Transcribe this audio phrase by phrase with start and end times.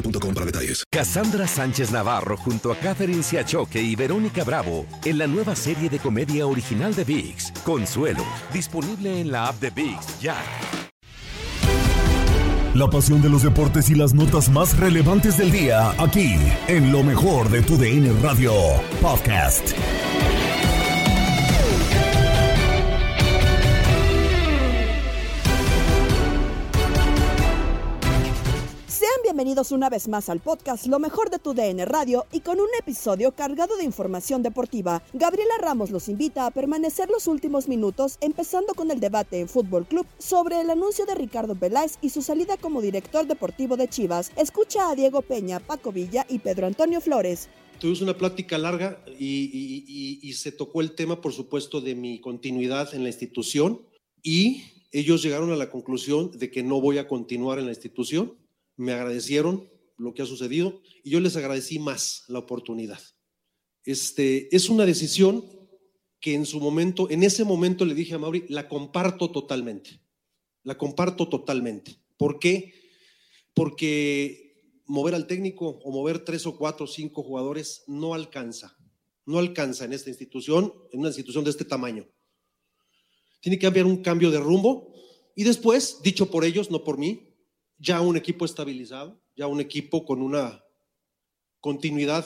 [0.00, 0.84] boostmobile.com para detalles.
[0.90, 5.98] Cassandra Sánchez Navarro junto a Catherine Siachoque y Verónica Bravo en la nueva serie de
[5.98, 10.36] comedia original de VIX, Consuelo, disponible en la app de VIX ya.
[12.74, 16.36] La pasión de los deportes y las notas más relevantes del día, aquí,
[16.68, 18.52] en lo mejor de tu DN Radio
[19.00, 19.72] Podcast.
[29.38, 32.66] Bienvenidos una vez más al podcast Lo mejor de tu DN Radio y con un
[32.76, 35.04] episodio cargado de información deportiva.
[35.12, 39.86] Gabriela Ramos los invita a permanecer los últimos minutos, empezando con el debate en Fútbol
[39.86, 44.32] Club sobre el anuncio de Ricardo Peláez y su salida como director deportivo de Chivas.
[44.36, 47.48] Escucha a Diego Peña, Paco Villa y Pedro Antonio Flores.
[47.78, 52.92] Tuvimos una plática larga y, y- se tocó el tema, por supuesto, de mi continuidad
[52.92, 53.82] en la institución
[54.20, 58.34] y ellos llegaron a la conclusión de que no voy a continuar en la institución.
[58.78, 59.68] Me agradecieron
[59.98, 63.00] lo que ha sucedido y yo les agradecí más la oportunidad.
[63.84, 65.44] Este, es una decisión
[66.20, 70.00] que en su momento, en ese momento le dije a Mauri, la comparto totalmente.
[70.62, 72.00] La comparto totalmente.
[72.16, 72.72] ¿Por qué?
[73.52, 78.76] Porque mover al técnico o mover tres o cuatro o cinco jugadores no alcanza.
[79.26, 82.08] No alcanza en esta institución, en una institución de este tamaño.
[83.40, 84.94] Tiene que haber un cambio de rumbo
[85.34, 87.27] y después, dicho por ellos, no por mí,
[87.78, 90.64] ya un equipo estabilizado, ya un equipo con una
[91.60, 92.24] continuidad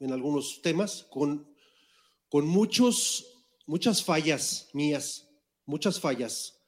[0.00, 1.48] en algunos temas, con,
[2.28, 3.26] con muchos,
[3.66, 5.28] muchas fallas mías,
[5.64, 6.60] muchas fallas.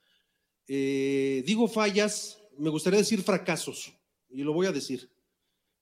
[0.66, 3.92] Eh, digo fallas, me gustaría decir fracasos,
[4.28, 5.10] y lo voy a decir.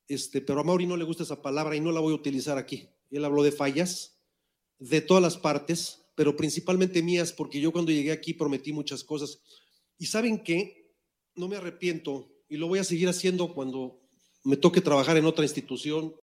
[0.08, 2.58] Este, pero a Mauri no le gusta esa palabra y no la voy a utilizar
[2.58, 2.88] aquí.
[3.10, 4.18] Él habló de fallas
[4.78, 9.40] de todas las partes, pero principalmente mías, porque yo cuando llegué aquí prometí muchas cosas.
[9.98, 10.85] Y saben qué,
[11.36, 13.98] no me arrepiento y lo voy a seguir haciendo cuando
[14.44, 16.14] me toque trabajar en otra institución.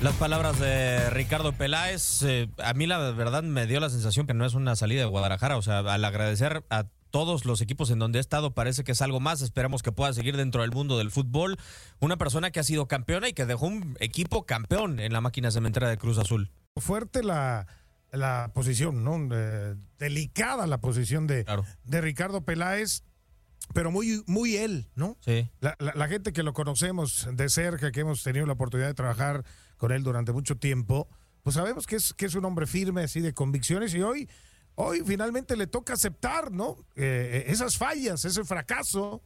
[0.00, 4.34] Las palabras de Ricardo Peláez, eh, a mí la verdad me dio la sensación que
[4.34, 7.98] no es una salida de Guadalajara, o sea, al agradecer a todos los equipos en
[7.98, 10.98] donde he estado parece que es algo más, esperamos que pueda seguir dentro del mundo
[10.98, 11.56] del fútbol,
[12.00, 15.50] una persona que ha sido campeona y que dejó un equipo campeón en la máquina
[15.50, 16.50] cementera de Cruz Azul.
[16.76, 17.66] fuerte la,
[18.10, 19.28] la posición, ¿no?
[19.32, 21.44] Eh, delicada la posición de,
[21.84, 23.04] de Ricardo Peláez,
[23.72, 25.16] pero muy, muy él, ¿no?
[25.20, 25.48] Sí.
[25.60, 28.94] La, la- la gente que lo conocemos de cerca, que hemos tenido la oportunidad de
[28.94, 29.44] trabajar
[29.76, 31.08] con él durante mucho tiempo,
[31.42, 34.28] pues sabemos que es, que es un hombre firme, así de convicciones, y hoy,
[34.76, 36.76] hoy finalmente le toca aceptar, ¿no?
[36.96, 39.22] Eh, esas fallas, ese fracaso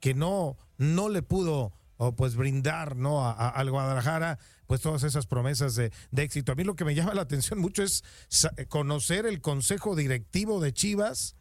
[0.00, 3.26] que no, no le pudo o pues brindar ¿no?
[3.26, 4.38] a- a- al Guadalajara
[4.68, 6.52] pues todas esas promesas de, de éxito.
[6.52, 10.60] A mí lo que me llama la atención mucho es sa- conocer el consejo directivo
[10.60, 11.34] de Chivas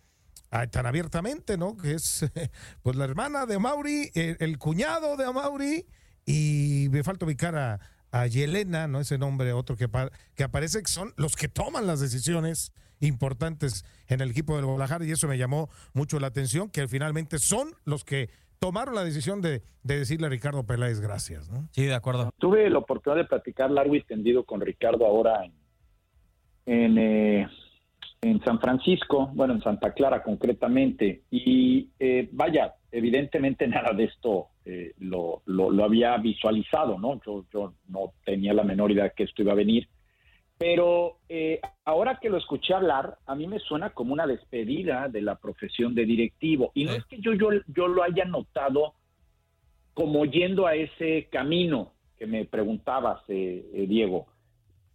[0.72, 1.78] tan abiertamente, ¿no?
[1.78, 2.25] Que es
[2.81, 5.85] pues la hermana de Amauri, el, el cuñado de Amauri
[6.25, 7.80] y me falta ubicar a,
[8.12, 9.00] a Yelena, ¿no?
[9.00, 9.88] Ese nombre otro que,
[10.36, 15.06] que aparece, que son los que toman las decisiones importantes en el equipo del Guadalajara
[15.06, 18.30] y eso me llamó mucho la atención, que finalmente son los que
[18.60, 21.68] tomaron la decisión de, de decirle a Ricardo Peláez gracias, ¿no?
[21.71, 22.31] Sí, de acuerdo.
[22.39, 25.54] Tuve la oportunidad de platicar largo y tendido con Ricardo ahora en,
[26.66, 27.48] en, eh,
[28.31, 31.24] en San Francisco, bueno, en Santa Clara concretamente.
[31.31, 37.21] Y eh, vaya, evidentemente nada de esto eh, lo, lo, lo había visualizado, ¿no?
[37.25, 39.88] Yo, yo no tenía la menor idea que esto iba a venir.
[40.57, 45.21] Pero eh, ahora que lo escuché hablar, a mí me suena como una despedida de
[45.21, 46.71] la profesión de directivo.
[46.73, 48.95] Y no es que yo, yo, yo lo haya notado
[49.94, 54.27] como yendo a ese camino que me preguntabas, eh, eh, Diego.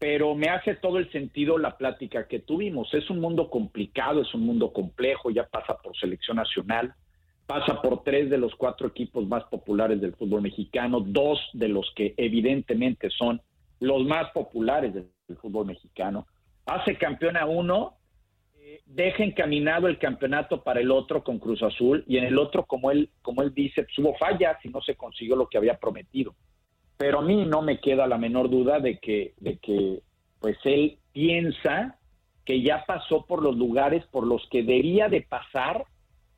[0.02, 2.92] Pero me hace todo el sentido la plática que tuvimos.
[2.92, 6.92] Es un mundo complicado, es un mundo complejo, ya pasa por selección nacional,
[7.46, 11.88] pasa por tres de los cuatro equipos más populares del fútbol mexicano, dos de los
[11.94, 13.40] que evidentemente son
[13.78, 15.06] los más populares del,
[15.40, 16.26] fútbol mexicano.
[16.66, 17.94] Hace campeón a uno,
[18.56, 22.64] eh, deja encaminado el campeonato para el otro con Cruz Azul y en el otro,
[22.66, 25.78] como él, como él dice, pues, hubo fallas y no se consiguió lo que había
[25.78, 26.34] prometido.
[27.02, 30.02] Pero a mí no me queda la menor duda de que, de que
[30.38, 31.98] pues él piensa
[32.44, 35.84] que ya pasó por los lugares por los que debía de pasar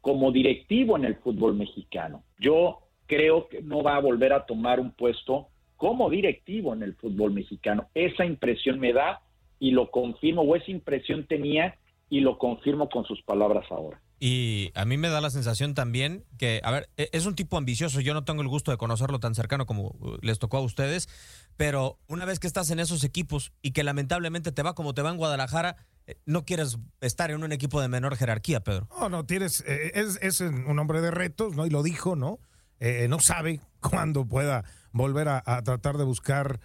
[0.01, 2.25] como directivo en el fútbol mexicano.
[2.39, 6.95] Yo creo que no va a volver a tomar un puesto como directivo en el
[6.95, 7.91] fútbol mexicano.
[7.93, 9.21] Esa impresión me da
[9.59, 11.77] y lo confirmo, o esa impresión tenía
[12.09, 14.01] y lo confirmo con sus palabras ahora.
[14.21, 17.57] Y a mí me da la sensación también que, a ver, e-, es un tipo
[17.57, 20.61] ambicioso, yo no tengo el gusto de conocerlo tan cercano como uh, les tocó a
[20.61, 21.09] ustedes,
[21.57, 25.03] pero una vez que estás en esos equipos y que lamentablemente te va como te
[25.03, 25.77] va en Guadalajara,
[26.07, 28.89] eh, no quieres estar en un equipo de menor jerarquía, Pedro.
[28.99, 31.67] No, no, tienes, eh, es, es, un hombre de retos, ¿no?
[31.67, 32.39] Y lo dijo, ¿no?
[32.81, 36.61] Eh, no sabe cuándo pueda volver a, tratar de buscar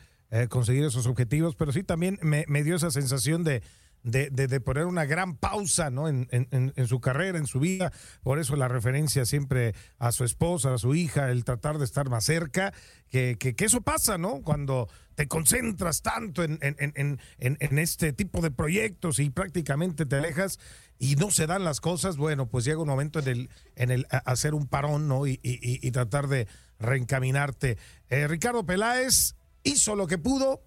[0.49, 3.63] conseguir esos objetivos, pero sí también me, me dio esa sensación de,
[4.03, 6.07] de, de, poner una gran pausa ¿no?
[6.07, 7.91] En, en, en, su carrera, en su vida.
[8.23, 12.09] Por eso la referencia siempre a su esposa, a su hija, el tratar de estar
[12.09, 12.73] más cerca,
[13.09, 14.41] que, que, eso pasa, ¿no?
[14.41, 20.59] Cuando te concentras tanto en, en, este tipo de proyectos y prácticamente te alejas
[20.97, 24.07] y no se dan las cosas, bueno, pues llega un momento en el, en el
[24.09, 25.27] hacer un parón, ¿no?
[25.27, 26.47] Y, y, y tratar de
[26.79, 27.77] reencaminarte.
[28.09, 30.63] Eh, Ricardo Peláez hizo lo que pudo,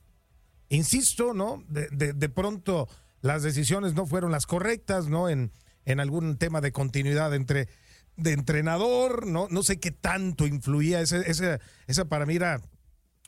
[0.68, 1.64] insisto, ¿no?
[1.68, 2.88] De, de pronto
[3.22, 5.28] las decisiones no fueron las correctas, ¿no?
[5.30, 5.52] En,
[5.84, 7.68] en algún tema de continuidad entre
[8.16, 12.60] de entrenador, no, no sé qué tanto influía, ese, ese, esa para mí era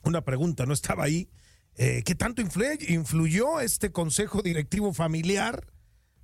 [0.03, 1.29] una pregunta, no estaba ahí.
[1.77, 5.65] Eh, ¿Qué tanto influyó este consejo directivo familiar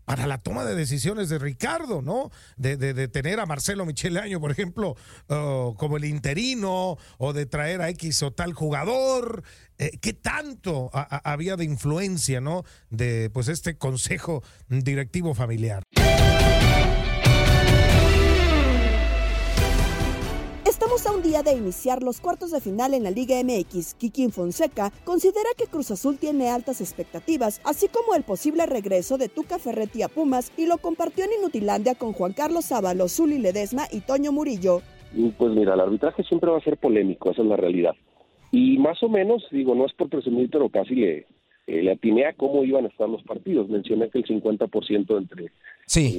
[0.06, 2.31] para la toma de decisiones de Ricardo, ¿no?
[2.57, 4.95] De, de, tener a Marcelo Michele Año, por ejemplo,
[5.27, 9.44] como el interino, o de traer a X o tal jugador.
[9.77, 12.63] Eh, ¿Qué tanto había de influencia, ¿no?
[12.89, 15.83] De pues este consejo directivo familiar.
[20.91, 23.93] Estamos a un día de iniciar los cuartos de final en la Liga MX.
[23.93, 29.29] Kikín Fonseca considera que Cruz Azul tiene altas expectativas, así como el posible regreso de
[29.29, 33.83] Tuca Ferretti a Pumas y lo compartió en Inutilandia con Juan Carlos Ábalos, Zuli Ledesma
[33.89, 34.81] y Toño Murillo.
[35.38, 37.95] Pues mira, el arbitraje siempre va a ser polémico, esa es la realidad.
[38.51, 41.19] Y más o menos, digo, no es por presumir, pero casi le,
[41.67, 43.69] eh, le atiné a cómo iban a estar los partidos.
[43.69, 45.51] Mencioné que el 50% entre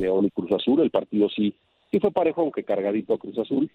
[0.00, 1.52] León y Cruz Azul, el partido sí,
[1.90, 3.70] sí fue parejo, aunque cargadito a Cruz Azul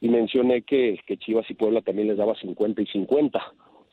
[0.00, 3.40] y mencioné que, que Chivas y Puebla también les daba 50 y 50.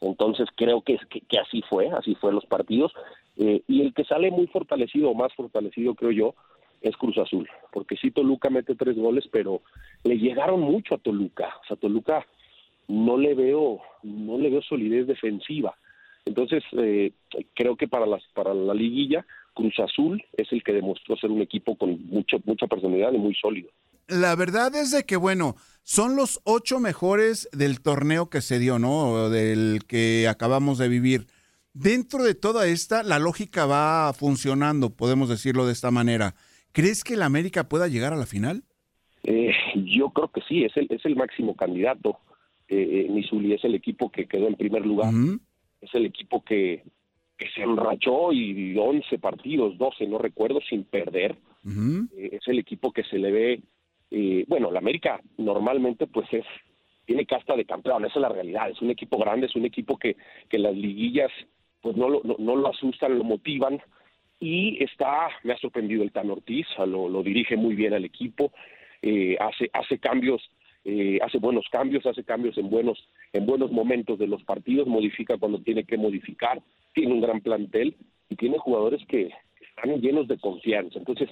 [0.02, 2.94] Entonces creo que, que, que así fue, así fue los partidos.
[3.38, 6.36] Eh, y el que sale muy fortalecido, o más fortalecido creo yo,
[6.82, 9.62] es Cruz Azul, porque sí Toluca mete tres goles, pero
[10.04, 11.56] le llegaron mucho a Toluca.
[11.64, 12.26] O sea, Toluca
[12.88, 15.76] no le veo, no le veo solidez defensiva.
[16.26, 17.12] Entonces eh,
[17.54, 21.42] creo que para las para la liguilla Cruz Azul es el que demostró ser un
[21.42, 23.70] equipo con mucho, mucha personalidad y muy sólido.
[24.08, 28.80] La verdad es de que bueno son los ocho mejores del torneo que se dio,
[28.80, 29.30] ¿no?
[29.30, 31.28] Del que acabamos de vivir.
[31.74, 36.34] Dentro de toda esta, la lógica va funcionando, podemos decirlo de esta manera.
[36.72, 38.64] ¿Crees que el América pueda llegar a la final?
[39.24, 42.18] Eh, yo creo que sí, es el, es el máximo candidato.
[42.68, 45.14] Eh, eh es el equipo que quedó en primer lugar.
[45.82, 46.84] Es el equipo que,
[47.38, 51.36] que se enrachó y 11 partidos, 12, no recuerdo, sin perder.
[52.18, 53.64] Eh, es el equipo que se le ve
[54.18, 56.46] eh, bueno, la América normalmente pues es
[57.04, 59.98] tiene casta de campeón, esa es la realidad, es un equipo grande, es un equipo
[59.98, 60.16] que,
[60.48, 61.30] que las liguillas
[61.82, 63.82] pues no lo, no, lo asustan, lo motivan
[64.40, 68.54] y está, me ha sorprendido el Tan Ortiz, lo, lo dirige muy bien al equipo,
[69.02, 70.42] eh, hace, hace cambios,
[70.86, 72.98] eh, hace buenos cambios, hace cambios en buenos,
[73.34, 76.62] en buenos momentos de los partidos, modifica cuando tiene que modificar,
[76.94, 77.98] tiene un gran plantel
[78.30, 79.30] y tiene jugadores que
[79.60, 81.00] están llenos de confianza.
[81.00, 81.30] Entonces,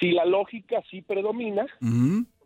[0.00, 1.66] si la lógica sí predomina,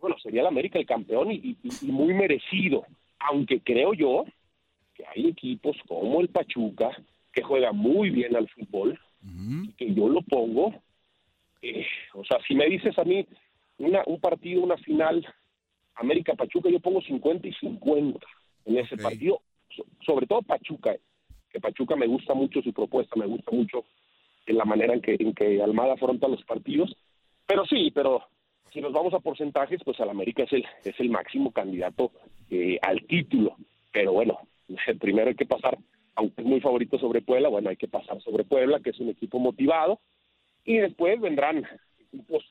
[0.00, 2.84] bueno, sería el América el campeón y, muy merecido,
[3.20, 4.24] aunque creo yo
[4.94, 6.90] que hay equipos como el Pachuca
[7.32, 10.74] que juega muy bien al fútbol y que yo lo pongo,
[11.62, 13.26] eh, o sea, si me dices a mí
[13.78, 15.26] una, un partido, una final,
[15.94, 18.18] América-Pachuca, yo pongo 50 y 50
[18.66, 19.40] en ese partido,
[20.04, 20.94] sobre todo Pachuca,
[21.50, 23.84] que Pachuca me gusta mucho su propuesta, me gusta mucho
[24.46, 26.94] en la manera en que, en que Almada afronta los partidos,
[27.46, 28.22] pero sí, pero
[28.72, 32.12] si nos vamos a porcentajes, pues al América es el, es el máximo candidato
[32.50, 33.56] eh, al título.
[33.92, 34.40] Pero bueno,
[35.00, 35.78] primero hay que pasar,
[36.16, 39.10] aunque es muy favorito sobre Puebla, bueno, hay que pasar sobre Puebla, que es un
[39.10, 40.00] equipo motivado,
[40.64, 41.64] y después vendrán
[41.98, 42.44] equipos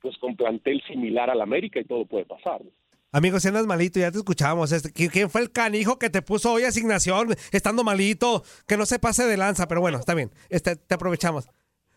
[0.00, 2.62] pues con plantel similar al América y todo puede pasar.
[3.10, 4.70] Amigo, si andas malito, ya te escuchábamos.
[4.70, 8.44] Este, ¿quién, quién fue el canijo que te puso hoy asignación estando malito?
[8.66, 10.30] Que no se pase de lanza, pero bueno, está bien.
[10.50, 11.48] Este, te aprovechamos.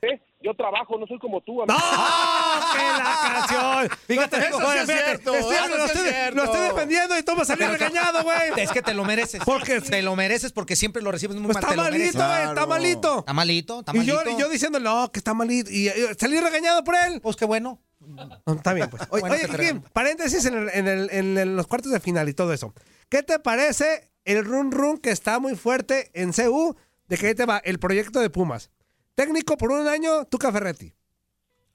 [0.02, 0.22] ¿Eh?
[0.44, 1.62] Yo trabajo, no soy como tú.
[1.62, 1.78] amigo.
[1.80, 2.74] ¡No!
[2.74, 3.90] ¡Qué la canción!
[4.08, 6.36] Fíjate, Eso sí es cierto, estoy- eso lo, es estoy, cierto.
[6.36, 8.40] lo estoy defendiendo y tú vas a salir regañado, güey.
[8.58, 9.42] Es que te lo mereces.
[9.46, 11.64] Porque- te lo mereces porque siempre lo recibes muy Pues mal.
[11.72, 13.20] está malito, güey, está malito.
[13.20, 14.24] Está malito, está Y malito.
[14.26, 15.70] yo, y yo diciéndole, no, que está malito.
[15.70, 17.22] Y, y salí regañado por él.
[17.22, 17.80] Pues qué bueno.
[18.00, 19.04] No, está bien, pues.
[19.12, 22.34] Oye, Bueno oye, paréntesis en, el- en el- en el- los cuartos de final y
[22.34, 22.74] todo eso.
[23.10, 26.76] ¿Qué te parece el run run que está muy fuerte en CU?
[27.08, 28.72] De que ahí te va el proyecto de Pumas.
[29.16, 30.94] Técnico por un año, Tuca Ferretti.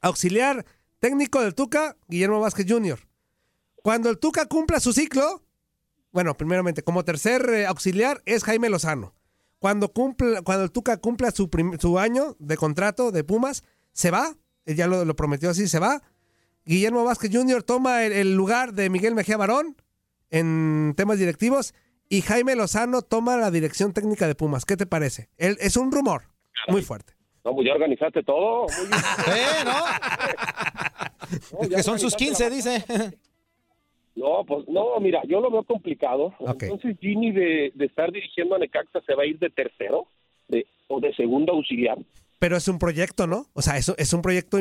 [0.00, 0.64] Auxiliar
[0.98, 2.98] técnico del Tuca, Guillermo Vázquez Jr.
[3.82, 5.42] Cuando el Tuca cumpla su ciclo,
[6.12, 9.14] bueno, primeramente, como tercer eh, auxiliar es Jaime Lozano.
[9.58, 14.36] Cuando, cumpla, cuando el Tuca cumpla su, su año de contrato de Pumas, se va,
[14.64, 16.02] él ya lo, prometió así, se va.
[16.64, 17.62] Guillermo Vázquez Jr.
[17.62, 19.76] toma el, lugar de Miguel Mejía Barón
[20.30, 21.74] en temas directivos
[22.08, 24.64] y Jaime Lozano toma la dirección técnica de Pumas.
[24.64, 25.30] ¿Qué te parece?
[25.36, 26.30] Es un rumor
[26.68, 27.15] muy fuerte.
[27.46, 28.66] No, pues ya organizaste todo.
[29.28, 29.72] Eh, ¿no?
[31.62, 33.18] No, ya que son sus organizaste 15, la- dice.
[34.16, 36.34] No, pues no, mira, yo lo veo complicado.
[36.40, 40.06] Entonces Gini de, de estar dirigiendo a Necaxa se va a ir de tercero
[40.48, 41.98] de, o de segundo auxiliar.
[42.38, 43.46] Pero es un proyecto, ¿no?
[43.54, 44.58] O sea, eso es un proyecto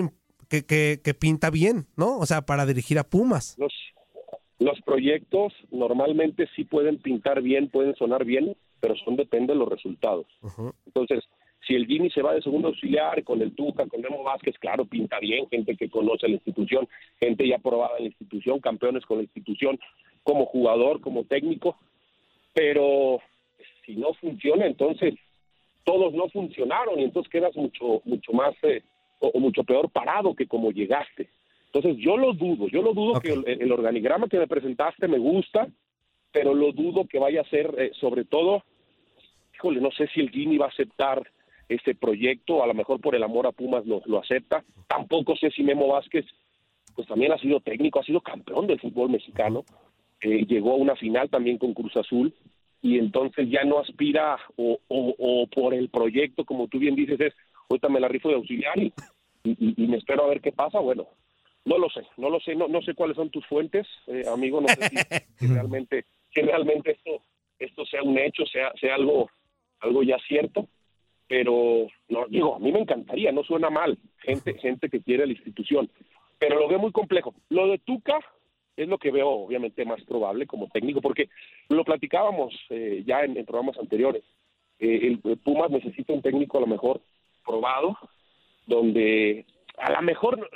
[0.49, 2.17] que, que- que pinta bien, ¿no?
[2.19, 3.55] O sea, para dirigir a Pumas.
[3.57, 3.73] Los,
[4.59, 9.69] los proyectos normalmente sí pueden pintar bien, pueden sonar bien, pero son depende de los
[9.69, 10.25] resultados.
[10.85, 11.23] Entonces,
[11.65, 14.85] si el Gini se va de segundo auxiliar con el Tuca, con Memo Vázquez, claro,
[14.85, 16.87] pinta bien, gente que conoce la institución,
[17.19, 19.79] gente ya probada en la institución, campeones con la institución,
[20.23, 21.77] como jugador, como técnico,
[22.53, 23.19] pero
[23.85, 25.15] si no funciona, entonces
[25.83, 28.81] todos no funcionaron y entonces quedas mucho, mucho más eh,
[29.19, 31.29] o, o mucho peor parado que como llegaste.
[31.67, 35.19] Entonces yo lo dudo, yo lo dudo que el, el organigrama que me presentaste me
[35.19, 35.67] gusta,
[36.31, 38.63] pero lo dudo que vaya a ser, eh, sobre todo,
[39.53, 41.23] híjole, no sé si el Guini va a aceptar
[41.69, 45.49] este proyecto, a lo mejor por el amor a Pumas lo, lo acepta, tampoco sé
[45.51, 46.25] si Memo Vázquez,
[46.95, 49.63] pues también ha sido técnico, ha sido campeón del fútbol mexicano,
[50.21, 52.33] eh, llegó a una final también con Cruz Azul,
[52.81, 57.19] y entonces ya no aspira o, o- o por el proyecto, como tú bien dices,
[57.19, 57.33] es,
[57.69, 58.93] ahorita me la rifo de auxiliar y,
[59.43, 61.07] y- y me espero a ver qué pasa, bueno,
[61.65, 64.61] no lo sé, no lo sé, no, no sé cuáles son tus fuentes, eh, amigo,
[64.61, 64.95] no sé si,
[65.39, 67.23] si realmente, si realmente esto,
[67.57, 69.29] esto sea un hecho, sea, sea algo,
[69.79, 70.67] algo ya cierto,
[71.27, 75.33] pero no digo, a mí me encantaría, no suena mal, gente, gente que quiere la
[75.33, 75.89] institución,
[76.37, 77.33] pero lo veo muy complejo.
[77.49, 78.19] Lo de Tuca
[78.75, 81.29] es lo que veo obviamente más probable como técnico, porque
[81.69, 84.23] lo platicábamos eh, ya en, en programas anteriores.
[84.79, 87.01] Eh, el, el Pumas necesita un técnico a lo mejor
[87.45, 87.97] probado,
[88.67, 89.45] donde
[89.77, 90.49] a lo mejor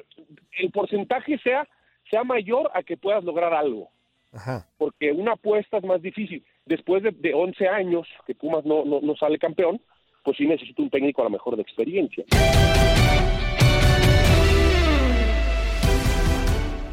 [0.58, 1.68] el porcentaje sea
[2.10, 3.90] sea mayor a que puedas lograr algo
[4.34, 4.68] Ajá.
[4.78, 6.44] porque una apuesta es más difícil.
[6.66, 9.82] Después de, de 11 años que Pumas no, no, no sale campeón,
[10.24, 12.26] pues sí necesita un técnico a lo mejor de experiencia.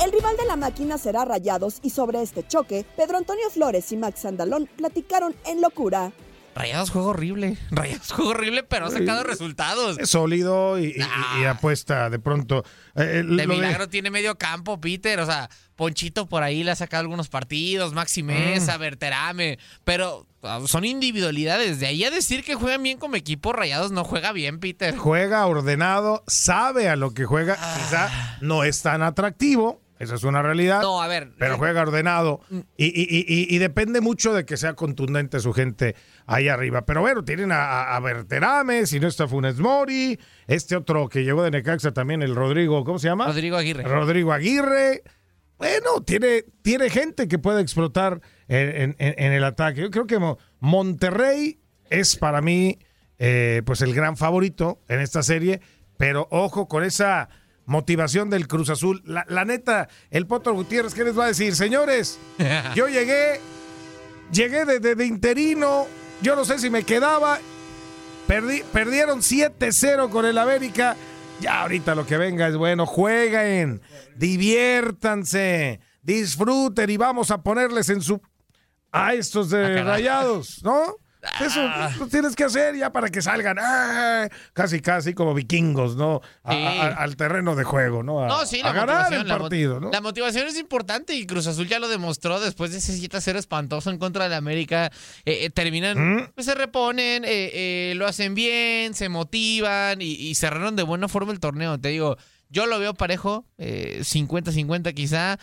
[0.04, 3.96] El rival de la máquina será Rayados y sobre este choque, Pedro Antonio Flores y
[3.96, 6.12] Max Andalón platicaron en locura.
[6.56, 7.58] Rayados juego horrible.
[7.70, 9.98] Rayados juego horrible, pero ha sacado resultados.
[9.98, 12.64] Es sólido y, y- y apuesta de pronto.
[12.96, 15.20] Eh, eh, De milagro tiene medio campo, Peter.
[15.20, 19.58] O sea, Ponchito por ahí le ha sacado algunos partidos, Maxi Mesa, Berterame.
[19.84, 21.78] Pero ah, son individualidades.
[21.78, 24.96] De ahí a decir que juegan bien como equipo, Rayados no juega bien, Peter.
[24.96, 30.42] juega ordenado, sabe a lo que juega, quizá no es tan atractivo, esa es una
[30.42, 30.82] realidad.
[30.82, 31.32] No, a ver.
[31.38, 32.40] Pero eh, juega ordenado
[32.76, 35.94] y, y- y- y- y depende mucho de que sea contundente su gente
[36.26, 36.84] ahí arriba.
[36.84, 41.42] Pero bueno, tienen a, a- Berterame, si no está Funes Mori, este otro que llegó
[41.42, 43.26] de Necaxa también, el Rodrigo, ¿cómo se llama?
[43.26, 43.82] Rodrigo Aguirre.
[43.84, 45.02] Rodrigo Aguirre.
[45.58, 49.80] Bueno, tiene, tiene gente que puede explotar en, en- en el ataque.
[49.80, 52.78] Yo creo que Mo- Monterrey es para mí
[53.18, 55.60] eh, pues el gran favorito en esta serie,
[55.96, 57.30] pero ojo con esa
[57.66, 59.02] motivación del Cruz Azul.
[59.04, 61.54] La, la neta, el Potro Gutiérrez, ¿qué les va a decir?
[61.54, 62.18] Señores,
[62.74, 63.40] yo llegué,
[64.32, 65.86] llegué de, de- de interino,
[66.22, 67.38] yo no sé si me quedaba,
[68.26, 70.96] perdí, perdieron 7-0 con el América.
[71.40, 73.82] Ya ahorita lo que venga es bueno, jueguen,
[74.16, 78.20] diviértanse, disfruten y vamos a ponerles en su
[78.92, 80.96] a estos de rayados, ¿no?
[81.40, 81.60] Eso
[81.98, 84.28] lo tienes que hacer ya para que salgan ¡ah!
[84.52, 86.20] casi, casi como vikingos, ¿no?
[86.44, 86.58] A- Sí.
[86.64, 88.22] a- al terreno de juego, ¿no?
[88.22, 89.90] A, No, sí, la a ganar el la partido, ¿no?
[89.90, 93.90] La motivación es importante y Cruz Azul ya lo demostró después de ese 7-0 espantoso
[93.90, 94.92] en contra de América.
[95.24, 96.28] Eh, eh, terminan, ¿Mm?
[96.34, 101.32] pues se reponen, eh, lo hacen bien, se motivan y, y cerraron de buena forma
[101.32, 101.78] el torneo.
[101.80, 102.16] Te digo,
[102.48, 105.38] yo lo veo parejo, eh, 50-50 quizá.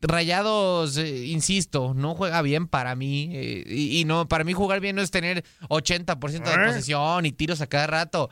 [0.00, 3.30] Rayados, eh, insisto, no juega bien para mí.
[3.32, 6.66] eh, y, y no, para mí jugar bien no es tener 80% de ¿Eh?
[6.66, 8.30] posesión y tiros a cada rato.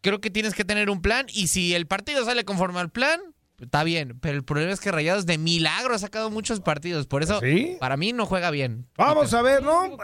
[0.00, 3.20] Creo que tienes que tener un plan y si el partido sale conforme al plan,
[3.60, 4.16] está bien.
[4.20, 7.08] Pero el problema es que Rayados de milagro ha sacado muchos partidos.
[7.08, 7.40] Por eso,
[7.80, 8.86] para mí no juega bien.
[8.96, 9.96] Vamos a ver, ¿no?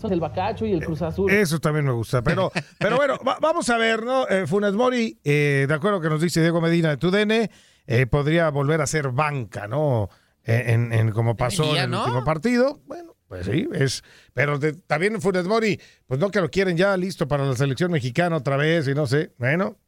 [0.00, 1.30] Son el Bacacho y el Cruz Azul.
[1.30, 2.22] Eso también me gusta.
[2.22, 4.28] Pero, pero bueno, va- vamos a ver, ¿no?
[4.28, 7.50] Eh, Funes Mori, eh, de acuerdo que nos dice Diego Medina de Tudene,
[7.86, 10.08] eh, podría volver a ser banca, ¿no?
[10.44, 12.04] En, en- como pasó Debería, en el ¿no?
[12.04, 12.80] último partido.
[12.86, 14.02] Bueno, pues sí, es.
[14.32, 17.92] Pero de- también Funes Mori, pues no que lo quieren ya listo para la selección
[17.92, 19.32] mexicana otra vez y no sé.
[19.38, 19.78] Bueno.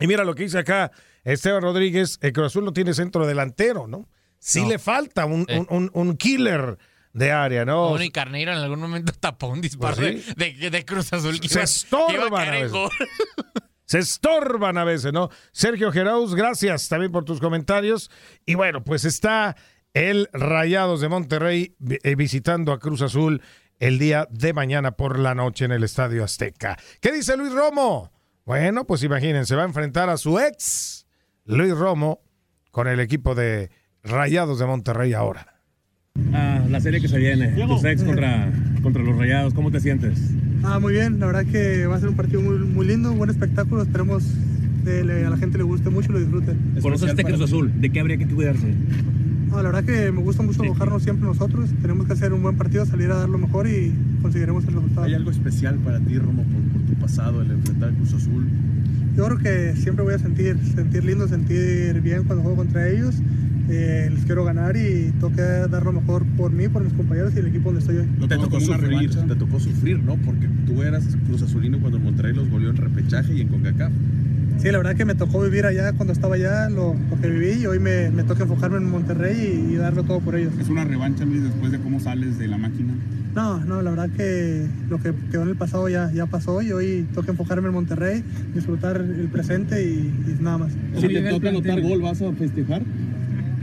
[0.00, 0.90] Y mira lo que dice acá
[1.24, 4.08] Esteban Rodríguez, el Cruz Azul no tiene centro delantero, ¿no?
[4.38, 4.68] Sí No.
[4.68, 5.58] le falta un, Eh.
[5.58, 6.78] un- un- un killer
[7.12, 7.88] de área, ¿no?
[7.90, 10.32] Bueno, y Carneiro en algún momento tapó un disparo Pues sí.
[10.36, 11.64] de, de- de Cruz Azul que Se iba,
[12.06, 12.78] que iba a estorban a en veces.
[13.88, 15.30] Se estorban a veces, ¿no?
[15.50, 18.10] Sergio Gerauz, gracias también por tus comentarios.
[18.44, 19.56] Y bueno, pues está
[19.94, 23.40] el Rayados de Monterrey eh, visitando a Cruz Azul
[23.78, 26.76] el día de mañana por la noche en el Estadio Azteca.
[27.00, 28.12] ¿Qué dice Luis Romo?
[28.44, 31.06] Bueno, pues imagínense, va a enfrentar a su ex,
[31.46, 32.20] Luis Romo,
[32.70, 33.70] con el equipo de
[34.02, 35.62] Rayados de Monterrey ahora.
[36.34, 38.52] Ah, la serie que se viene, tus ex contra,
[38.82, 40.18] contra los Rayados, ¿cómo te sientes?
[40.64, 43.30] Ah, muy bien, la verdad que va a ser un partido muy, muy lindo, buen
[43.30, 44.24] espectáculo, esperemos
[44.84, 46.56] que le- a la gente le guste mucho y lo disfruten.
[46.80, 48.74] Conoces este Cruz Azul, ¿de qué habría que cuidarse?
[49.52, 52.56] Ah, la verdad que me gusta mucho bajarnos siempre nosotros, tenemos que hacer un buen
[52.56, 55.06] partido, salir a dar lo mejor y conseguiremos el resultado.
[55.06, 58.44] ¿Hay algo especial para ti, Romo, por, por tu pasado, el enfrentar Cruz Azul?
[59.16, 63.16] Yo creo que siempre voy a sentir, sentir lindo, sentir bien cuando juego contra ellos.
[63.70, 67.38] Eh, les quiero ganar y que dar lo mejor por mí, por mis compañeros y
[67.38, 68.28] el equipo donde estoy hoy.
[68.28, 70.16] te tocó sufrir, te tocó sufrir, ¿no?
[70.16, 73.92] Porque tú eras Cruz Azulino cuando Monterrey los volvió en repechaje y en CONCACAF.
[74.58, 77.62] Sí, la verdad que me tocó vivir allá cuando estaba allá, lo, lo que viví
[77.62, 80.52] y hoy me, me toca enfocarme en Monterrey y, y darlo todo por ellos.
[80.58, 82.94] ¿Es una revancha, Luis, después de cómo sales de la máquina?
[83.36, 86.72] No, no, la verdad que lo que quedó en el pasado ya, ya pasó y
[86.72, 90.72] hoy toca enfocarme en Monterrey, disfrutar el presente y, y nada más.
[90.98, 92.82] Si te toca anotar gol, ¿vas a festejar?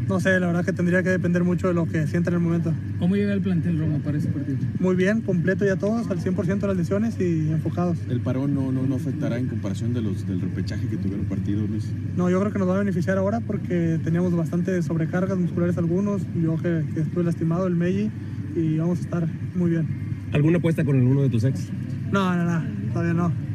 [0.08, 2.40] No sé, la verdad que tendría que depender mucho de lo que sienta en el
[2.40, 2.72] momento.
[3.00, 4.58] ¿Cómo llega el plantel Roma para ese partido?
[4.80, 7.98] Muy bien, completo ya todos, al 100% de las lesiones y enfocados.
[8.08, 11.66] ¿El parón no, no, no afectará en comparación de los del repechaje que tuvieron partido,
[11.66, 11.92] Luis?
[12.16, 16.22] No, yo creo que nos va a beneficiar ahora porque teníamos bastante sobrecargas musculares algunos,
[16.40, 18.12] yo que, que estuve lastimado, el Meji,
[18.56, 19.88] y vamos a estar muy bien.
[20.34, 21.70] ¿Alguna apuesta con alguno de tus ex?
[22.12, 23.55] No, no, no, todavía no.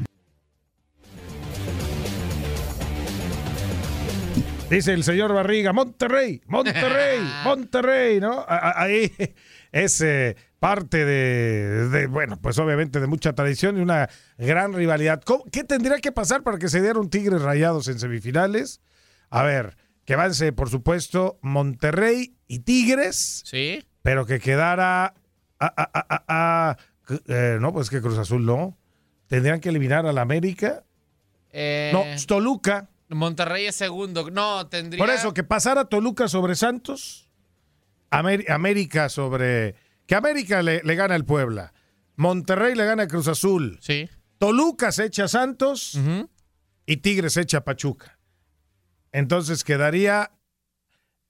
[4.71, 8.45] Dice el señor Barriga, Monterrey, Monterrey, Monterrey, ¿no?
[8.49, 9.13] Ahí
[9.73, 15.23] es eh, parte de, de, bueno, pues obviamente de mucha tradición y una gran rivalidad.
[15.25, 18.81] ¿Cómo- ¿Qué tendría que pasar para que se diera un Tigres Rayados en semifinales?
[19.29, 23.85] A ver, que avance, por supuesto, Monterrey y Tigres, Sí.
[24.03, 25.15] pero que quedara...
[25.59, 26.77] a-
[27.27, 28.79] eh, no, pues que Cruz Azul no.
[29.27, 30.85] Tendrían que eliminar al América.
[31.53, 32.89] Eh, No, Toluca.
[33.11, 34.31] Monterrey es segundo.
[34.31, 34.99] No, tendría.
[35.05, 37.29] Por eso, que pasara Toluca sobre Santos,
[38.11, 39.75] Amer- América sobre...
[40.07, 41.73] Que América le, le gana al Puebla,
[42.17, 44.09] Monterrey le gana a Cruz Azul, Sí.
[44.39, 45.99] Toluca se echa a Santos
[46.87, 48.19] y Tigres se echa a Pachuca.
[49.13, 50.31] Entonces quedaría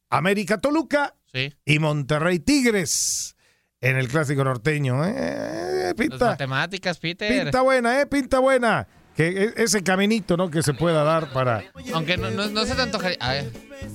[0.09, 1.53] América Toluca Sí.
[1.65, 3.37] y Monterrey Tigres
[3.81, 5.05] en el clásico norteño.
[5.05, 5.83] ¿eh?
[5.85, 7.43] Las Pinta, matemáticas, Peter.
[7.45, 8.07] pinta buena, ¿eh?
[8.07, 8.87] Pinta buena.
[9.17, 10.51] Que e- ese caminito, ¿no?
[10.51, 11.65] Que se pueda dar para...
[11.93, 13.19] Aunque no, no, no se te antojaría.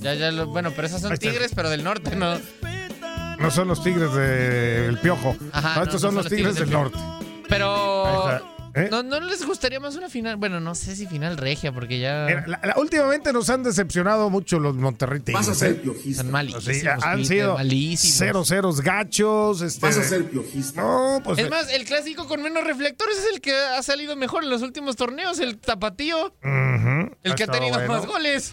[0.00, 2.38] Ya, ya lo- bueno, pero esas son tigres, pero del norte, ¿no?
[3.38, 5.36] No son los tigres del Piojo.
[5.52, 6.98] Ajá, no, estos son los tigres del norte.
[7.48, 8.55] Pero.
[8.76, 8.88] ¿Eh?
[8.90, 10.36] ¿no, ¿No les gustaría más una final?
[10.36, 12.26] Bueno, no sé si final regia, porque ya.
[12.46, 15.46] La- la- últimamente nos han decepcionado mucho los Monterrey Tigres.
[15.46, 15.74] Vas a ser ¿eh?
[15.76, 16.22] piojista.
[16.22, 18.16] Son malísimos, Sí, han Peter, sido malísimos.
[18.18, 19.62] cero ceros gachos.
[19.62, 20.80] Este, Vas a ser piojista.
[20.82, 21.38] No, pues.
[21.38, 24.62] es más, el clásico con menos reflectores es el que ha salido mejor en los
[24.62, 27.92] últimos torneos, el tapatío, el que ha estado tenido bueno.
[27.94, 28.52] más goles.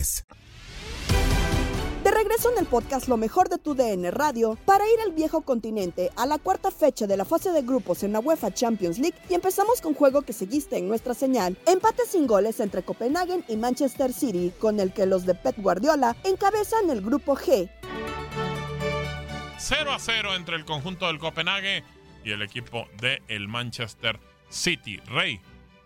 [2.03, 5.41] De regreso en el podcast Lo mejor de tu DN Radio, para ir al viejo
[5.41, 9.15] continente a la cuarta fecha de la fase de grupos en la UEFA Champions League
[9.29, 11.55] y empezamos con juego que seguiste en nuestra señal.
[11.67, 16.15] Empate sin goles entre Copenhagen y Manchester City, con el que los de Pep Guardiola
[16.23, 17.69] encabezan el grupo G.
[19.59, 21.83] 0 a 0 entre el conjunto del Copenhague
[22.25, 24.97] y el equipo de el Manchester City.
[25.05, 25.39] Rey,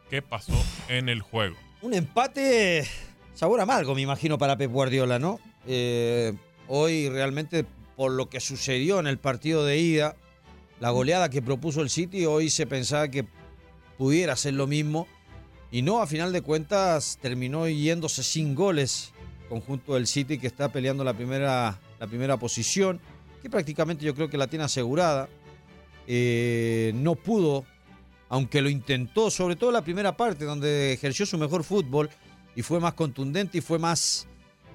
[0.10, 0.54] ¿qué pasó
[0.88, 1.58] en el juego?
[1.82, 2.88] Un empate
[3.36, 5.40] sabor amargo, me imagino, para Pep Guardiola, ¿no?
[5.68, 6.34] Eh,
[6.68, 10.16] hoy realmente, por lo que sucedió en el partido de ida,
[10.80, 13.26] la goleada que propuso el City, hoy se pensaba que
[13.98, 15.08] pudiera ser lo mismo.
[15.72, 19.12] Y no, a final de cuentas, terminó yéndose sin goles.
[19.50, 23.00] Conjunto del City que está peleando la primera, la primera posición,
[23.42, 25.30] que prácticamente yo creo que la tiene asegurada.
[26.08, 27.66] Eh, no pudo,
[28.30, 32.10] aunque lo intentó, sobre todo la primera parte, donde ejerció su mejor fútbol
[32.56, 34.28] y fue más contundente y fue más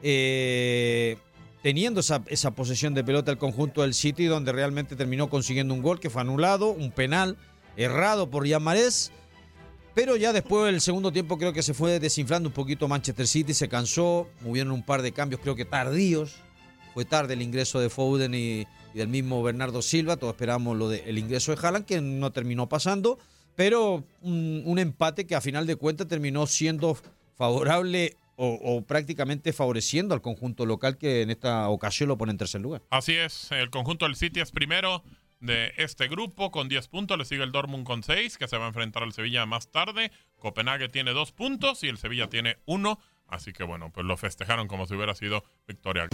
[0.03, 1.17] eh,
[1.63, 5.83] teniendo esa, esa, posesión de pelota el conjunto del City, donde realmente terminó consiguiendo un
[5.83, 7.37] gol que fue anulado, un penal
[7.77, 9.13] errado por Yamarés.
[9.95, 13.55] Pero ya después del segundo tiempo creo que se fue desinflando un poquito Manchester City,
[13.55, 16.37] se cansó, movieron un par de cambios creo que tardíos.
[16.95, 21.19] Fue tarde el ingreso de Foden y, del mismo Bernardo Silva, todos esperamos lo del
[21.19, 23.19] ingreso de Haaland, que no terminó pasando,
[23.55, 26.97] pero un, un empate que a final de cuentas terminó siendo
[27.41, 32.37] favorable o, o, prácticamente favoreciendo al conjunto local que en esta ocasión lo pone en
[32.37, 32.83] tercer lugar.
[32.91, 35.03] Así es, el conjunto del City es primero
[35.41, 38.67] de este grupo con 10 puntos, le sigue el Dortmund con 6, que se va
[38.67, 40.13] a enfrentar al Sevilla más tarde.
[40.39, 44.69] Copenhague tiene 2 puntos y el Sevilla tiene 1, así que bueno, pues lo festejaron
[44.69, 46.11] como si hubiera sido victoria.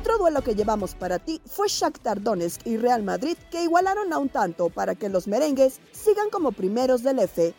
[0.00, 4.18] Otro duelo que llevamos para ti fue Shakhtar Donetsk y Real Madrid que igualaron a
[4.18, 7.52] un tanto para que los merengues sigan como primeros del F.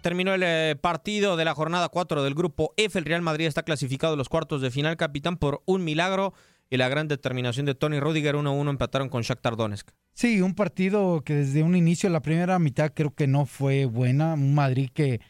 [0.00, 2.98] Terminó el eh, partido de la jornada 4 del grupo F.
[2.98, 6.32] El Real Madrid está clasificado a los cuartos de final, capitán, por un milagro
[6.70, 9.90] y la gran determinación de Tony Rudiger 1-1 empataron con Shakhtar Donetsk.
[10.14, 14.32] Sí, un partido que desde un inicio, la primera mitad creo que no fue buena.
[14.32, 15.20] Un Madrid que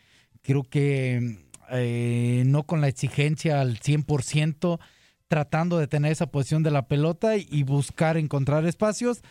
[0.42, 4.79] creo que eh, no con la exigencia al 100%,
[5.29, 9.22] tratando de tener esa posición de la pelota y buscar encontrar espacios.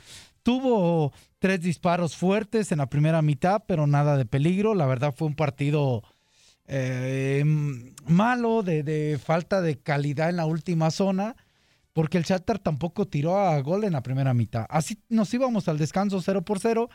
[0.44, 4.76] Tuvo tres disparos fuertes en la primera mitad, pero nada de peligro.
[4.76, 6.04] La verdad fue un partido
[6.68, 7.44] eh,
[8.08, 11.36] malo, de, falta de calidad en la última zona,
[11.94, 14.66] porque el Shakhtar tampoco tiró a gol en la primera mitad.
[14.70, 16.90] Así nos íbamos al descanso 0 por 0.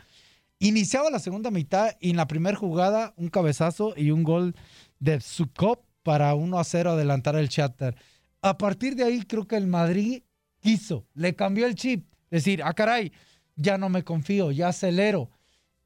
[0.59, 4.55] Iniciaba la segunda mitad y en la primera jugada un cabezazo y un gol
[5.01, 7.95] de Sukop para 1 a 0 adelantar el Shakhtar.
[8.41, 10.23] A partir de ahí creo que el Madrid
[10.61, 13.11] quiso, le cambió el chip, decir, ah caray,
[13.55, 15.29] ya no me confío, ya acelero.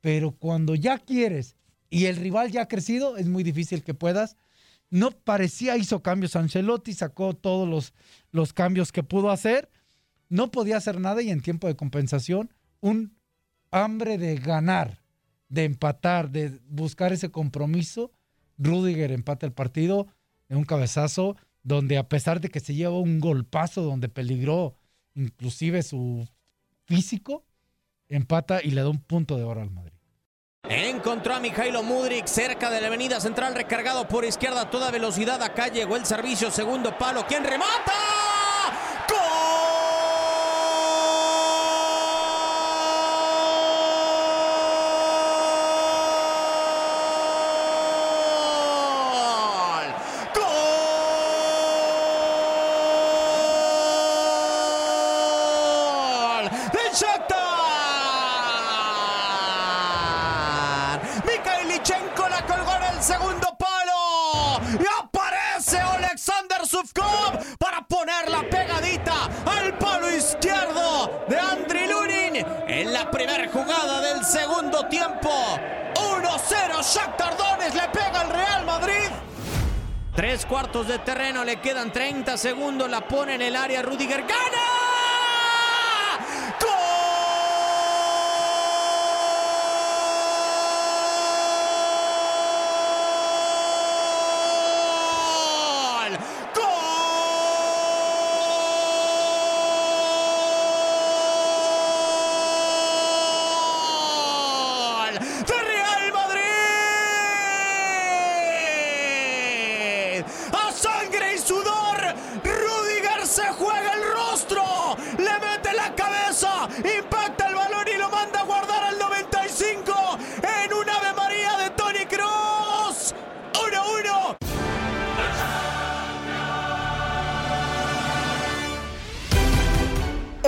[0.01, 1.55] Pero cuando ya quieres
[1.89, 4.37] y el rival ya ha crecido, es muy difícil que puedas.
[4.89, 7.93] No parecía, hizo cambios Ancelotti, sacó todos los,
[8.31, 9.69] los cambios que pudo hacer.
[10.29, 13.17] No podía hacer nada y en tiempo de compensación, un
[13.71, 15.01] hambre de ganar,
[15.49, 18.11] de empatar, de buscar ese compromiso.
[18.57, 20.07] Rudiger empata el partido
[20.49, 24.75] en un cabezazo donde a pesar de que se lleva un golpazo donde peligró
[25.15, 26.27] inclusive su
[26.85, 27.43] físico,
[28.07, 29.93] empata y le da un punto de oro al Madrid.
[30.69, 35.41] Encontró a Mijailo Mudrik cerca de la avenida central, recargado por izquierda a toda velocidad.
[35.43, 37.25] Acá llegó el servicio, segundo palo.
[37.27, 37.93] ¿Quién remata?
[80.83, 84.23] De terreno, le quedan 30 segundos, la pone en el área, Rudiger.
[84.23, 84.64] Gana.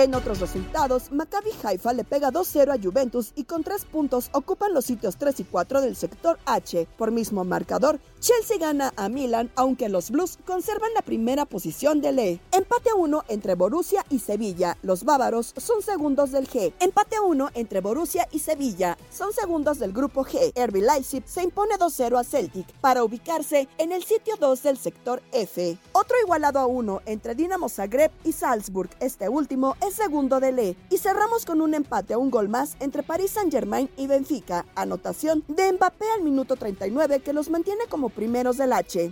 [0.08, 4.72] En otros resultados, Maccabi Haifa le pega 2-0 a Juventus y con 3 puntos ocupan
[4.72, 6.88] los sitios 3 y 4 del sector H.
[6.96, 12.20] Por mismo marcador, Chelsea gana a Milan, aunque los Blues conservan la primera posición del
[12.20, 12.40] E.
[12.52, 14.78] Empate a 1 entre Borussia y Sevilla.
[14.80, 16.72] Los bávaros son segundos del G.
[16.80, 18.96] Empate a 1 entre Borussia y Sevilla.
[19.12, 20.54] Son segundos del grupo G.
[20.56, 25.22] RB Leipzig se impone 2-0 a Celtic para ubicarse en el sitio 2 del sector
[25.32, 25.76] F.
[25.92, 28.88] Otro igualado a 1 entre Dinamo Zagreb y Salzburg.
[29.00, 30.76] Este último es segundo del E.
[30.90, 34.64] Y cerramos con un empate a un gol más entre Paris Saint-Germain y Benfica.
[34.74, 39.10] Anotación de Mbappé al minuto 39 que los mantiene como primeros del H.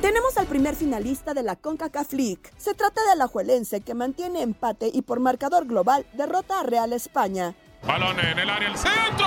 [0.00, 2.42] Tenemos al primer finalista de la CONCACAF League.
[2.56, 7.54] Se trata de Alajuelense que mantiene empate y por marcador global derrota a Real España.
[7.86, 9.26] Balón en el área, el centro,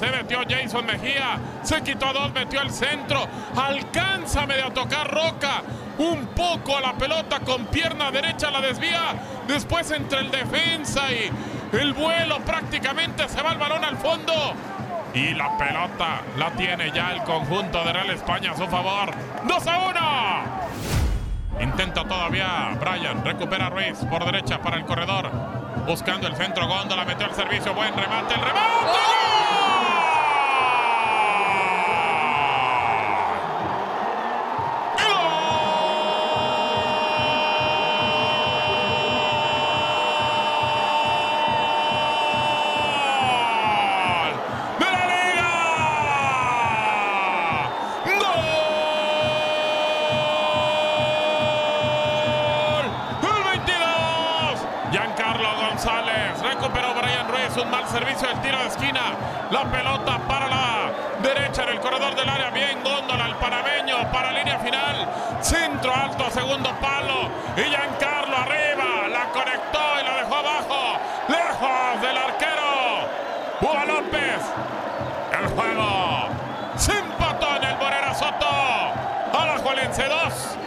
[0.00, 5.62] se metió Jason Mejía, se quitó dos, metió al centro, alcanza medio a tocar Roca,
[5.98, 9.12] un poco a la pelota con pierna derecha la desvía,
[9.46, 11.30] después entre el defensa y
[11.76, 14.32] el vuelo prácticamente se va el balón al fondo.
[15.12, 19.10] Y la pelota la tiene ya el conjunto de Real España a su favor.
[19.46, 19.78] 2 a
[21.58, 21.62] 1.
[21.62, 25.30] Intenta todavía Brian, recupera Ruiz por derecha para el corredor.
[25.86, 29.29] Buscando el centro, Góndola metió el servicio, buen remate, el remate.
[59.50, 62.50] La pelota para la derecha en el corredor del área.
[62.50, 65.08] Bien, Góndola, el panameño para línea final.
[65.40, 67.28] Centro alto, segundo palo.
[67.56, 69.08] Y Giancarlo arriba.
[69.08, 70.98] La conectó y la dejó abajo.
[71.26, 73.08] Lejos del arquero.
[73.60, 74.40] Hugo López.
[75.40, 76.28] El juego
[76.76, 78.46] se empató en el Morera Soto.
[79.36, 80.58] Alajuelense 2.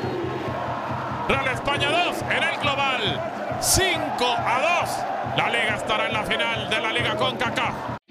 [1.29, 3.21] Real España 2 en el global.
[3.61, 5.37] 5 a 2.
[5.37, 8.02] La liga estará en la final de la Liga con CACAF.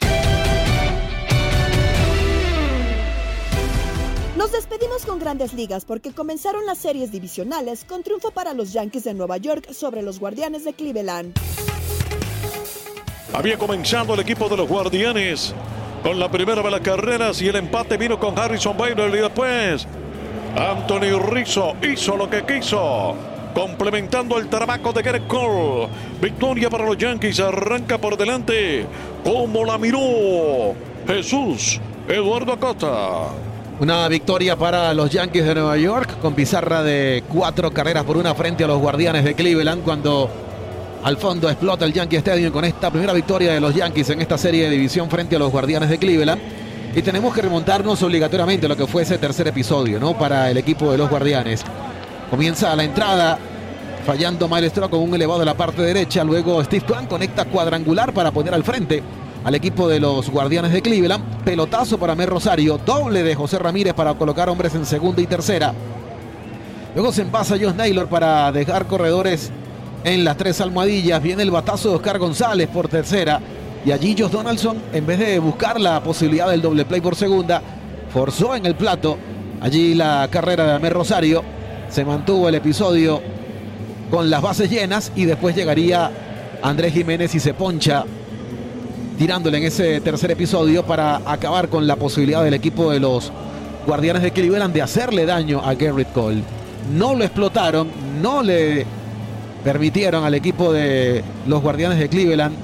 [4.42, 9.04] Nos despedimos con grandes ligas porque comenzaron las series divisionales con triunfo para los Yankees
[9.04, 11.38] de Nueva York sobre los Guardianes de Cleveland.
[13.32, 15.54] Había comenzado el equipo de los Guardianes
[16.02, 19.86] con la primera de las carreras y el empate vino con Harrison Bader y después
[20.56, 23.14] Anthony Rizzo hizo lo que quiso.
[23.54, 25.86] Complementando el trabajo de Garrett Cole.
[26.20, 27.38] Victoria para los Yankees.
[27.38, 28.86] Arranca por delante.
[29.22, 30.74] Como la miró
[31.06, 33.51] Jesús Eduardo Acosta.
[33.82, 38.32] Una victoria para los Yankees de Nueva York con pizarra de cuatro carreras por una
[38.32, 40.30] frente a los Guardianes de Cleveland cuando
[41.02, 44.38] al fondo explota el Yankee Stadium con esta primera victoria de los Yankees en esta
[44.38, 46.40] serie de división frente a los Guardianes de Cleveland.
[46.94, 50.16] Y tenemos que remontarnos obligatoriamente a lo que fue ese tercer episodio, ¿no?
[50.16, 51.64] Para el equipo de los Guardianes.
[52.30, 53.36] Comienza la entrada,
[54.06, 56.22] fallando Maestro con un elevado de la parte derecha.
[56.22, 59.02] Luego Steve Kwan conecta cuadrangular para poner al frente
[59.44, 61.44] al equipo de los Guardianes de Cleveland.
[61.44, 62.78] Pelotazo para Mer Rosario.
[62.84, 65.74] Doble de José Ramírez para colocar hombres en segunda y tercera.
[66.94, 69.50] Luego se envasa Josh Naylor para dejar corredores
[70.04, 71.22] en las tres almohadillas.
[71.22, 73.40] Viene el batazo de Oscar González por tercera.
[73.84, 77.62] Y allí Josh Donaldson, en vez de buscar la posibilidad del doble play por segunda,
[78.12, 79.18] forzó en el plato.
[79.60, 81.42] Allí la carrera de Amer Rosario.
[81.88, 83.20] Se mantuvo el episodio
[84.10, 86.10] con las bases llenas y después llegaría
[86.62, 88.04] Andrés Jiménez y se poncha
[89.22, 93.30] tirándole en ese tercer episodio para acabar con la posibilidad del equipo de los
[93.86, 96.42] Guardianes de Cleveland de hacerle daño a Garrett Cole.
[96.92, 97.88] No lo explotaron,
[98.20, 98.84] no le
[99.62, 102.56] permitieron al equipo de los Guardianes de Cleveland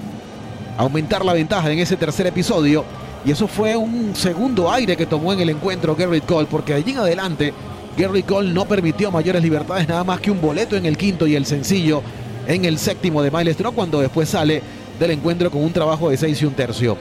[0.76, 2.84] aumentar la ventaja en ese tercer episodio.
[3.24, 6.80] Y eso fue un segundo aire que tomó en el encuentro Garrett Cole, porque de
[6.80, 7.54] allí en adelante
[7.96, 11.36] Garrett Cole no permitió mayores libertades, nada más que un boleto en el quinto y
[11.36, 12.02] el sencillo
[12.48, 14.60] en el séptimo de Miles Straw, cuando después sale
[14.98, 16.96] del encuentro con un trabajo de seis y un tercio.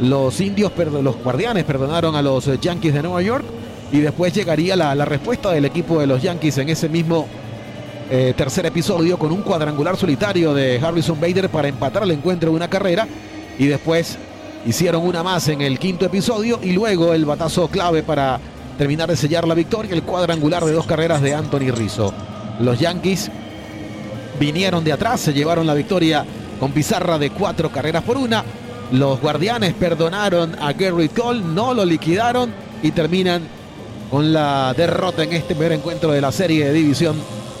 [0.00, 3.44] Los indios, los guardianes perdonaron a los Yankees de Nueva York
[3.92, 7.26] y después llegaría la, la respuesta del equipo de los Yankees en ese mismo
[8.08, 12.56] eh, tercer episodio con un cuadrangular solitario de Harrison Bader para empatar el encuentro de
[12.56, 13.08] una carrera
[13.58, 14.16] y después
[14.64, 18.38] hicieron una más en el quinto episodio y luego el batazo clave para
[18.78, 22.14] terminar de sellar la victoria, el cuadrangular de dos carreras de Anthony Rizzo.
[22.60, 23.28] Los Yankees
[24.38, 26.24] vinieron de atrás, se llevaron la victoria
[26.58, 28.44] con pizarra de cuatro carreras por una.
[28.92, 33.42] Los guardianes perdonaron a Garrett Cole, no lo liquidaron y terminan
[34.10, 37.16] con la derrota en este primer encuentro de la serie de división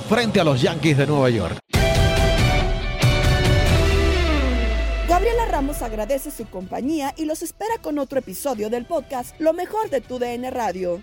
[0.08, 1.58] frente a los Yankees de Nueva York.
[5.08, 9.90] Gabriela Ramos agradece su compañía y los espera con otro episodio del podcast Lo mejor
[9.90, 11.00] de tu DN Radio.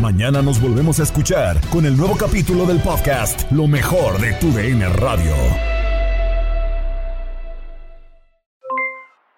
[0.00, 4.50] Mañana nos volvemos a escuchar con el nuevo capítulo del podcast Lo mejor de tu
[4.52, 5.77] DN Radio.